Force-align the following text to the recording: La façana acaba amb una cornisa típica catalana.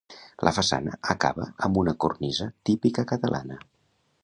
La 0.47 0.53
façana 0.57 0.93
acaba 1.15 1.45
amb 1.67 1.77
una 1.83 1.95
cornisa 2.05 2.49
típica 2.71 3.07
catalana. 3.15 3.63